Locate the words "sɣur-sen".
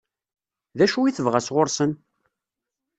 1.41-1.91